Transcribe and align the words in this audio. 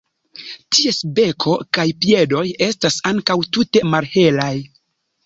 Ties 0.77 1.01
beko 1.19 1.53
kaj 1.77 1.85
piedoj 2.05 2.45
estas 2.69 2.97
ankaŭ 3.11 3.37
tute 3.59 3.85
malhelaj. 3.93 4.53